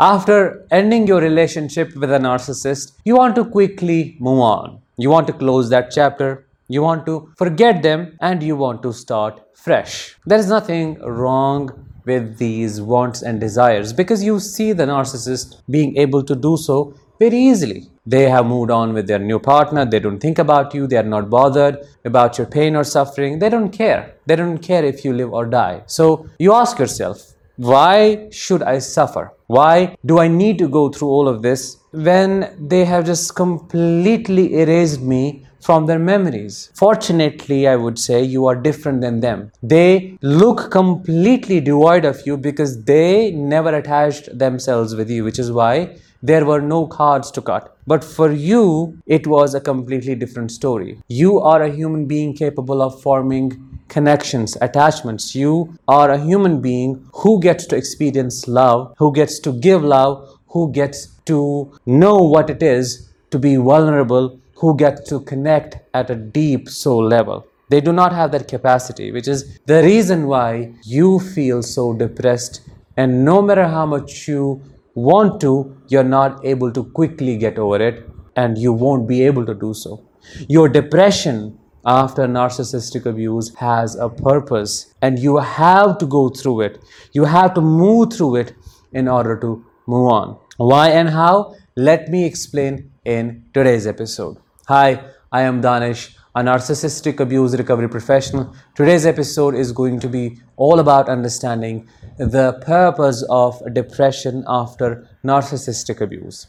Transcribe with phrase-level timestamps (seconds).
[0.00, 4.80] After ending your relationship with a narcissist, you want to quickly move on.
[4.96, 6.46] You want to close that chapter.
[6.68, 10.16] You want to forget them and you want to start fresh.
[10.26, 11.70] There is nothing wrong
[12.04, 16.94] with these wants and desires because you see the narcissist being able to do so
[17.20, 17.88] very easily.
[18.04, 19.84] They have moved on with their new partner.
[19.84, 20.86] They don't think about you.
[20.86, 23.38] They are not bothered about your pain or suffering.
[23.38, 24.14] They don't care.
[24.26, 25.82] They don't care if you live or die.
[25.86, 29.32] So you ask yourself, why should I suffer?
[29.56, 32.30] Why do I need to go through all of this when
[32.72, 36.70] they have just completely erased me from their memories.
[36.74, 39.52] Fortunately, I would say you are different than them.
[39.62, 45.52] They look completely devoid of you because they never attached themselves with you, which is
[45.52, 47.76] why there were no cards to cut.
[47.86, 51.00] But for you, it was a completely different story.
[51.08, 55.34] You are a human being capable of forming connections, attachments.
[55.34, 60.38] You are a human being who gets to experience love, who gets to give love,
[60.48, 66.10] who gets to know what it is to be vulnerable, who gets to connect at
[66.10, 67.46] a deep soul level.
[67.68, 72.60] They do not have that capacity, which is the reason why you feel so depressed.
[72.96, 74.62] And no matter how much you
[74.94, 79.46] want to, you're not able to quickly get over it, and you won't be able
[79.46, 80.02] to do so.
[80.48, 86.82] Your depression after narcissistic abuse has a purpose, and you have to go through it.
[87.12, 88.54] You have to move through it
[88.92, 90.38] in order to move on.
[90.56, 91.54] Why and how?
[91.76, 94.36] Let me explain in today's episode.
[94.68, 98.54] Hi, I am Danish, a narcissistic abuse recovery professional.
[98.74, 101.88] Today's episode is going to be all about understanding
[102.18, 106.46] the purpose of depression after narcissistic abuse.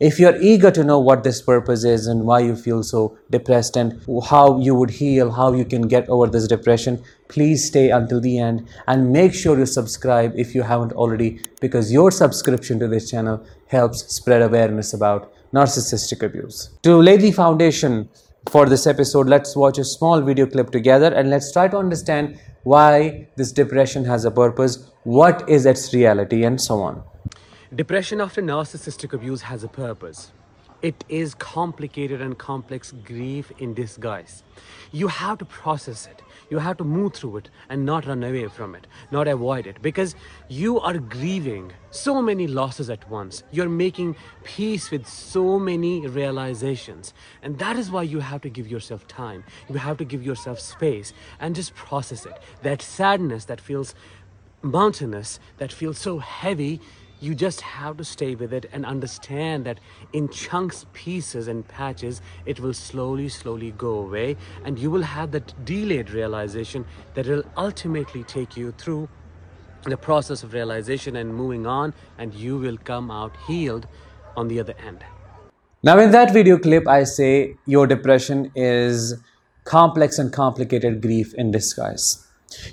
[0.00, 3.76] If you're eager to know what this purpose is and why you feel so depressed
[3.76, 8.20] and how you would heal, how you can get over this depression, please stay until
[8.20, 12.88] the end and make sure you subscribe if you haven't already because your subscription to
[12.88, 16.70] this channel helps spread awareness about narcissistic abuse.
[16.82, 18.08] To lay the foundation
[18.50, 22.38] for this episode, let's watch a small video clip together and let's try to understand
[22.64, 27.02] why this depression has a purpose, what is its reality, and so on.
[27.72, 30.32] Depression after narcissistic abuse has a purpose.
[30.82, 34.44] It is complicated and complex grief in disguise.
[34.92, 36.20] You have to process it.
[36.50, 39.80] You have to move through it and not run away from it, not avoid it,
[39.80, 40.14] because
[40.50, 43.44] you are grieving so many losses at once.
[43.50, 47.14] You're making peace with so many realizations.
[47.42, 49.42] And that is why you have to give yourself time.
[49.70, 52.38] You have to give yourself space and just process it.
[52.62, 53.94] That sadness that feels
[54.60, 56.82] mountainous, that feels so heavy,
[57.24, 59.80] you just have to stay with it and understand that
[60.12, 64.36] in chunks, pieces, and patches, it will slowly, slowly go away.
[64.64, 66.84] And you will have that delayed realization
[67.14, 69.08] that will ultimately take you through
[69.84, 73.86] the process of realization and moving on, and you will come out healed
[74.36, 75.04] on the other end.
[75.82, 79.14] Now, in that video clip, I say your depression is
[79.64, 82.23] complex and complicated grief in disguise.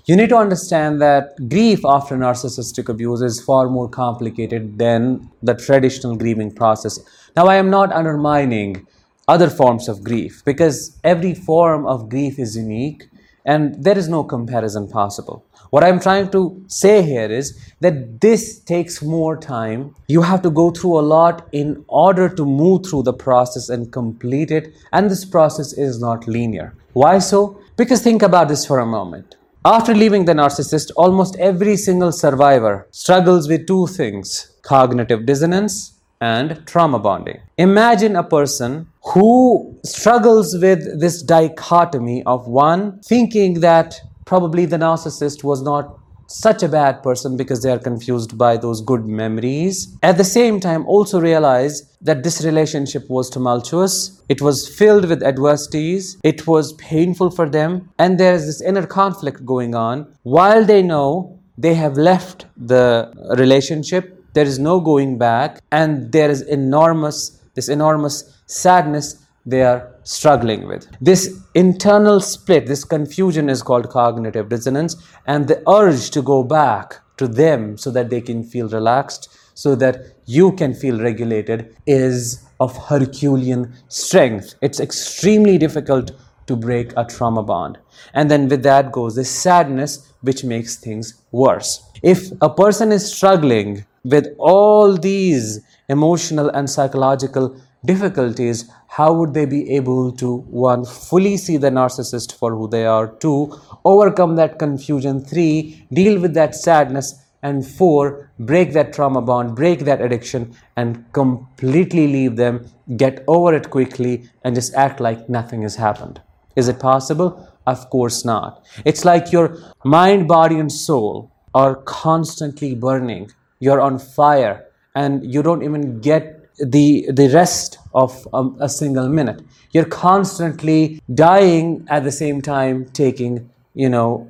[0.06, 5.54] You need to understand that grief after narcissistic abuse is far more complicated than the
[5.54, 7.00] traditional grieving process.
[7.36, 8.88] Now, I am not undermining
[9.28, 13.08] other forms of grief because every form of grief is unique
[13.46, 15.46] and there is no comparison possible.
[15.72, 19.96] What I'm trying to say here is that this takes more time.
[20.10, 23.90] You have to go through a lot in order to move through the process and
[23.90, 26.76] complete it, and this process is not linear.
[26.92, 27.62] Why so?
[27.78, 29.38] Because think about this for a moment.
[29.64, 36.66] After leaving the narcissist, almost every single survivor struggles with two things cognitive dissonance and
[36.66, 37.40] trauma bonding.
[37.60, 45.44] Imagine a person who struggles with this dichotomy of one thinking that probably the narcissist
[45.44, 45.96] was not
[46.32, 49.96] such a bad person because they are confused by those good memories.
[50.02, 55.24] At the same time, also realize that this relationship was tumultuous, it was filled with
[55.24, 60.08] adversities, it was painful for them, and there is this inner conflict going on.
[60.24, 66.30] While they know they have left the relationship, there is no going back, and there
[66.30, 70.88] is enormous, this enormous sadness they are struggling with.
[71.00, 74.96] This internal split, this confusion is called cognitive dissonance,
[75.26, 79.76] and the urge to go back to them so that they can feel relaxed, so
[79.76, 84.56] that you can feel regulated, is of Herculean strength.
[84.62, 86.12] It's extremely difficult
[86.48, 87.78] to break a trauma bond.
[88.14, 91.84] And then with that goes the sadness, which makes things worse.
[92.04, 97.56] If a person is struggling with all these emotional and psychological
[97.86, 102.86] difficulties, how would they be able to one fully see the narcissist for who they
[102.86, 109.22] are, two overcome that confusion, three deal with that sadness And four, break that trauma
[109.22, 112.68] bond, break that addiction, and completely leave them,
[112.98, 116.22] get over it quickly, and just act like nothing has happened.
[116.56, 117.48] Is it possible?
[117.66, 118.64] Of course not.
[118.86, 123.32] It's like your mind, body, and soul are constantly burning.
[123.60, 128.28] You're on fire, and you don't even get the the rest of
[128.60, 129.42] a single minute.
[129.72, 134.30] You're constantly dying at the same time taking you know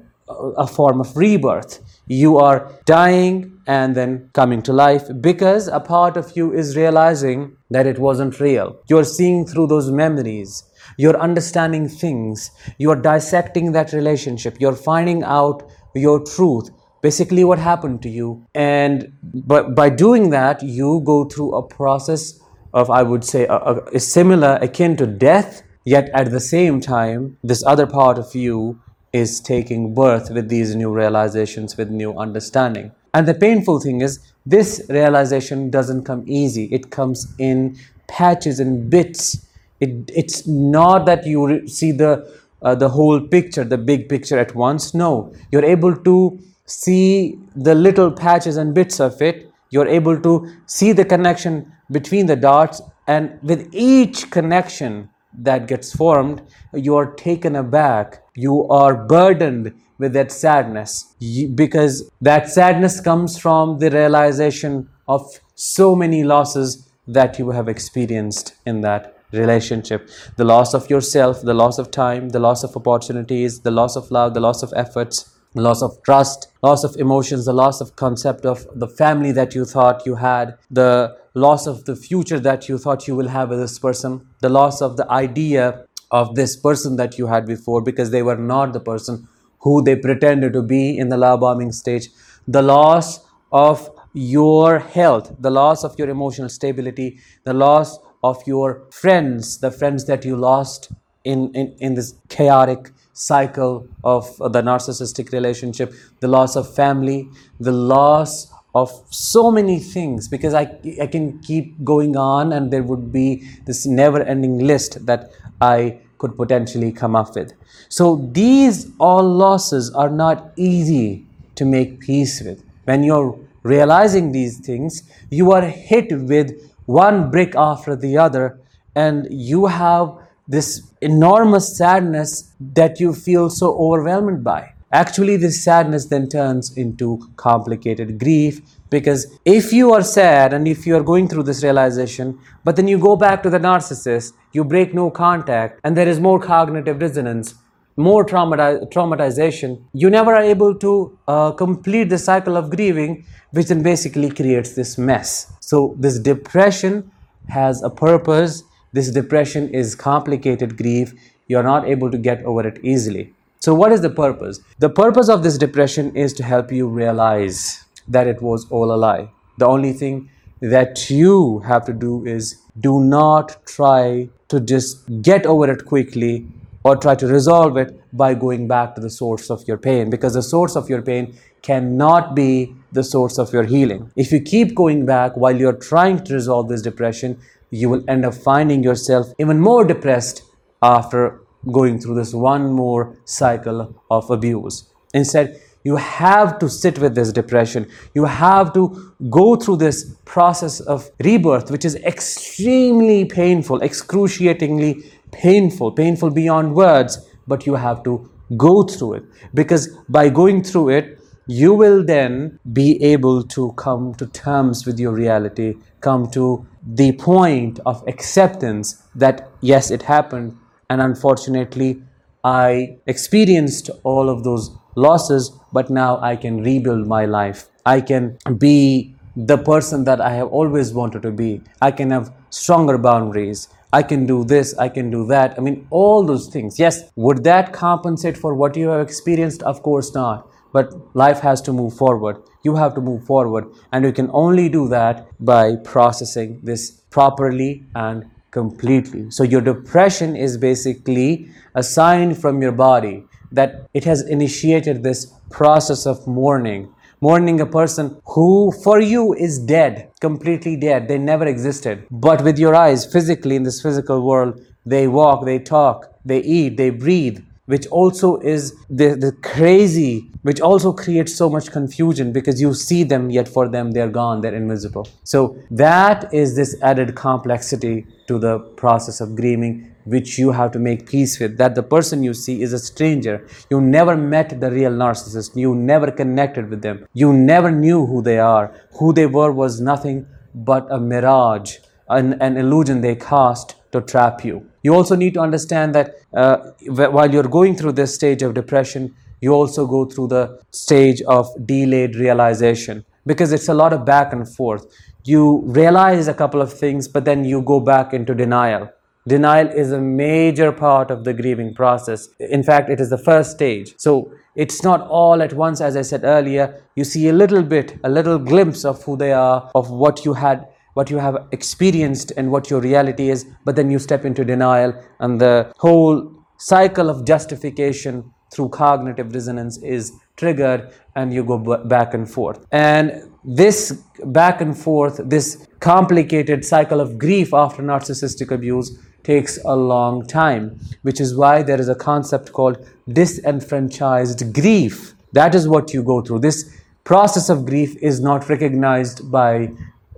[0.58, 1.80] a form of rebirth.
[2.08, 7.56] You are dying and then coming to life because a part of you is realizing
[7.70, 8.78] that it wasn't real.
[8.88, 10.64] You're seeing through those memories.
[10.98, 12.52] You're understanding things.
[12.78, 14.58] You're dissecting that relationship.
[14.60, 16.70] You're finding out your truth
[17.02, 18.46] basically what happened to you.
[18.54, 22.40] And but by doing that you go through a process
[22.74, 23.58] of i would say a,
[23.94, 28.80] a, similar akin to death yet at the same time this other part of you
[29.14, 32.92] is taking birth with these new realizations with new understanding.
[33.14, 36.66] And the painful thing is this realization doesn't come easy.
[36.66, 37.78] It comes in
[38.08, 39.46] patches and bits.
[39.80, 44.56] It, it's not that you see the uh, the whole picture the big picture at
[44.56, 44.94] once.
[44.94, 45.34] No.
[45.52, 46.40] You're able to
[46.72, 52.26] see the little patches and bits of it, you're able to see the connection between
[52.26, 56.42] the dots, and with each connection that gets formed,
[56.74, 58.24] you are taken aback.
[58.36, 61.14] You are burdened with that sadness
[61.56, 68.56] because that sadness comes from the realization of so many losses that you have experienced
[68.66, 73.62] in that relationship the loss of yourself, the loss of time, the loss of opportunities,
[73.62, 77.54] the loss of love, the loss of efforts loss of trust, loss of emotions, the
[77.54, 81.96] loss of concept of the family that you thought you had, the loss of the
[81.96, 85.86] future that you thought you will have with this person, the loss of the idea
[86.12, 89.28] of this person that you had before because they were not the person
[89.60, 92.10] who they pretended to be in the love bombing stage,
[92.48, 93.20] the loss
[93.52, 99.72] of your health, the loss of your emotional stability, the loss of your friends, the
[99.72, 100.92] friends that you lost
[101.24, 107.30] in, in, in this chaotic cycle of the narcissistic relationship, the loss of family,
[107.60, 112.84] the loss of so many things because I, I can keep going on and there
[112.84, 117.54] would be this never ending list that I could potentially come up with.
[117.90, 121.26] So these all losses are not easy
[121.56, 122.64] to make peace with.
[122.86, 128.60] When you're realizing these things, you are hit with one brick after the other
[128.96, 130.18] and you have
[130.52, 130.70] this
[131.00, 134.74] enormous sadness that you feel so overwhelmed by.
[134.92, 138.60] Actually, this sadness then turns into complicated grief
[138.90, 142.90] because if you are sad and if you are going through this realization, but then
[142.90, 147.00] you go back to the narcissist, you break no contact, and there is more cognitive
[147.00, 147.56] dissonance,
[147.96, 153.68] more traumati- traumatization, you never are able to uh, complete the cycle of grieving, which
[153.68, 155.54] then basically creates this mess.
[155.62, 157.10] So, this depression
[157.48, 158.64] has a purpose
[158.94, 161.14] this depression is complicated grief.
[161.48, 163.34] You're not able to get over it easily.
[163.60, 164.60] So, what is the purpose?
[164.80, 168.98] The purpose of this depression is to help you realize that it was all a
[168.98, 169.30] lie.
[169.58, 170.30] The only thing
[170.62, 176.48] that you have to do is do not try to just get over it quickly
[176.84, 180.34] or try to resolve it by going back to the source of your pain because
[180.34, 184.12] the source of your pain cannot be the source of your healing.
[184.16, 187.40] If you keep going back while you're trying to resolve this depression,
[187.72, 190.44] you will end up finding yourself even more depressed
[190.82, 194.90] after going through this one more cycle of abuse.
[195.14, 197.88] Instead, you have to sit with this depression.
[198.14, 205.92] You have to go through this process of rebirth, which is extremely painful, excruciatingly painful,
[205.94, 209.24] painful beyond words, but you have to go through it.
[209.54, 215.00] Because by going through it, you will then be able to come to terms with
[215.00, 220.58] your reality, come to the point of acceptance that yes, it happened,
[220.90, 222.02] and unfortunately,
[222.44, 227.70] I experienced all of those losses, but now I can rebuild my life.
[227.86, 231.62] I can be the person that I have always wanted to be.
[231.82, 233.68] I can have stronger boundaries.
[233.94, 235.58] I can do this, I can do that.
[235.58, 236.80] I mean, all those things.
[236.80, 239.64] Yes, would that compensate for what you have experienced?
[239.64, 240.48] Of course not.
[240.72, 242.38] But life has to move forward.
[242.64, 243.66] You have to move forward.
[243.92, 249.32] And you can only do that by processing this properly and completely.
[249.32, 255.34] So, your depression is basically a sign from your body that it has initiated this
[255.50, 256.94] process of mourning.
[257.20, 261.08] Mourning a person who for you is dead, completely dead.
[261.08, 262.08] They never existed.
[262.10, 266.78] But with your eyes, physically in this physical world, they walk, they talk, they eat,
[266.78, 267.44] they breathe.
[267.66, 273.04] Which also is the, the crazy, which also creates so much confusion because you see
[273.04, 275.08] them, yet for them they're gone, they're invisible.
[275.24, 280.80] So that is this added complexity to the process of grieving which you have to
[280.80, 283.48] make peace with that the person you see is a stranger.
[283.70, 285.56] You never met the real narcissist.
[285.56, 287.06] You never connected with them.
[287.14, 288.74] You never knew who they are.
[288.98, 290.26] Who they were was nothing
[290.56, 291.78] but a mirage
[292.12, 296.58] an, an illusion they cast to trap you you also need to understand that uh,
[296.88, 301.48] while you're going through this stage of depression you also go through the stage of
[301.66, 304.86] delayed realization because it's a lot of back and forth
[305.24, 308.90] you realize a couple of things but then you go back into denial
[309.28, 312.30] Denial is a major part of the grieving process.
[312.40, 313.94] In fact, it is the first stage.
[313.98, 316.82] So it's not all at once, as I said earlier.
[316.96, 320.34] You see a little bit, a little glimpse of who they are, of what you
[320.34, 323.46] had, what you have experienced, and what your reality is.
[323.66, 329.82] But then you step into denial, and the whole cycle of justification through cognitive dissonance
[329.82, 332.66] is triggered, and you go b- back and forth.
[332.72, 339.76] And this back and forth, this complicated cycle of grief after narcissistic abuse takes a
[339.76, 345.14] long time, which is why there is a concept called disenfranchised grief.
[345.34, 346.40] That is what you go through.
[346.40, 349.70] This process of grief is not recognized by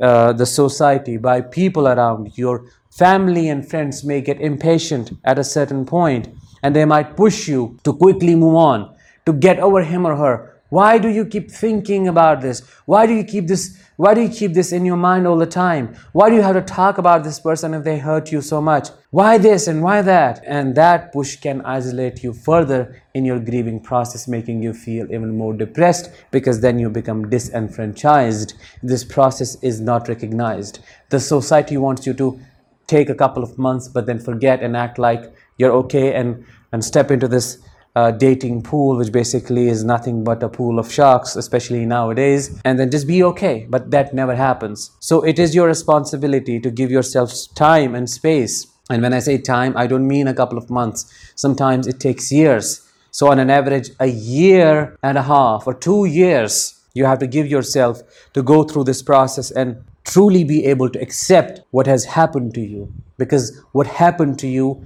[0.02, 2.38] uh, the society, by people around.
[2.38, 6.28] Your family and friends may get impatient at a certain point
[6.62, 8.96] and they might push you to quickly move on,
[9.26, 10.53] to get over him or her.
[10.74, 12.62] Why do you keep thinking about this?
[12.88, 15.46] Why do you keep this why do you keep this in your mind all the
[15.46, 15.96] time?
[16.14, 18.90] Why do you have to talk about this person if they hurt you so much?
[19.12, 20.42] Why this and why that?
[20.48, 25.38] And that push can isolate you further in your grieving process, making you feel even
[25.38, 28.56] more depressed because then you become disenfranchised.
[28.82, 30.80] This process is not recognized.
[31.10, 32.40] The society wants you to
[32.88, 36.84] take a couple of months but then forget and act like you're okay and, and
[36.84, 37.60] step into this
[37.96, 42.80] uh, dating pool, which basically is nothing but a pool of sharks, especially nowadays, and
[42.80, 43.68] then just be okay.
[43.70, 44.92] But that never happens.
[45.00, 48.68] So it is your responsibility to give yourself time and space.
[48.90, 51.06] And when I say time, I don't mean a couple of months.
[51.36, 52.82] Sometimes it takes years.
[53.12, 57.28] So, on an average, a year and a half or two years, you have to
[57.28, 58.02] give yourself
[58.34, 62.62] to go through this process and truly be able to accept what has happened to
[62.62, 62.92] you.
[63.18, 64.84] Because what happened to you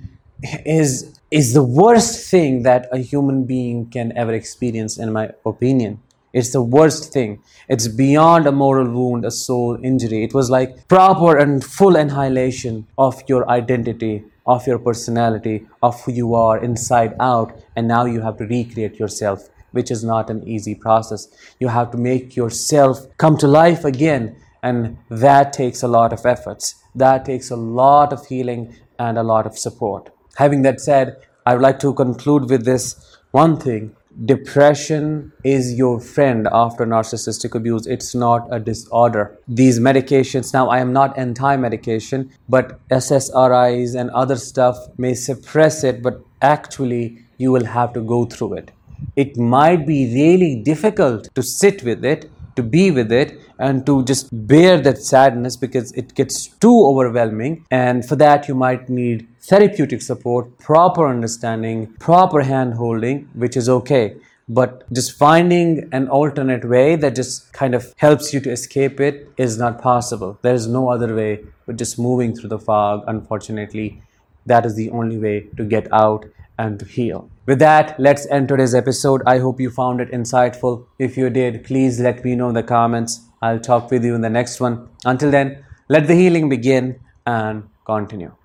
[0.65, 6.00] is is the worst thing that a human being can ever experience, in my opinion.
[6.31, 7.41] It's the worst thing.
[7.67, 10.24] It's beyond a moral wound, a soul injury.
[10.24, 16.13] It was like proper and full annihilation of your identity, of your personality, of who
[16.13, 20.48] you are inside out, and now you have to recreate yourself, which is not an
[20.48, 21.27] easy process.
[21.60, 26.25] You have to make yourself come to life again, and that takes a lot of
[26.25, 26.75] efforts.
[26.96, 30.10] That takes a lot of healing and a lot of support.
[30.38, 31.17] Having that said,
[31.48, 33.96] I would like to conclude with this one thing.
[34.25, 37.88] Depression is your friend after narcissistic abuse.
[37.88, 39.36] It's not a disorder.
[39.48, 45.84] These medications now i am not anti medication but ssris and other stuff may suppress
[45.84, 47.06] it but actually
[47.38, 48.72] you will have to go through it.
[49.15, 54.03] It might be really difficult to sit with it to be with it and to
[54.03, 57.65] just bear that sadness because it gets too overwhelming.
[57.71, 63.69] And for that, you might need therapeutic support, proper understanding, proper hand holding, which is
[63.69, 64.15] okay.
[64.49, 69.29] But just finding an alternate way that just kind of helps you to escape it
[69.37, 70.37] is not possible.
[70.41, 74.01] There is no other way but just moving through the fog, unfortunately.
[74.45, 76.25] That is the only way to get out
[76.57, 77.29] and to heal.
[77.45, 79.21] With that, let's end today's episode.
[79.25, 80.85] I hope you found it insightful.
[80.99, 83.21] If you did, please let me know in the comments.
[83.41, 84.89] I'll talk with you in the next one.
[85.05, 88.37] Until then, let the healing begin and continue.